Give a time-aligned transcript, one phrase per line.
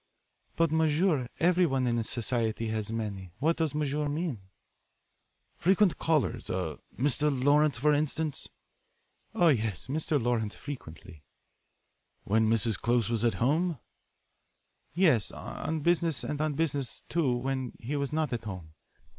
[0.55, 3.29] "But, m'sieur, everyone in society has many.
[3.37, 4.39] What does m'sieur mean?"
[5.57, 7.29] "Frequent callers a Mr.
[7.29, 8.49] Lawrence, for instance?"
[9.35, 10.19] "Oh, yes, Mr.
[10.19, 11.21] Lawrence frequently."
[12.23, 12.75] "When Mr.
[12.81, 13.77] Close was at home?"
[14.95, 18.73] "Yes, on business and on business, too, when he was not at home.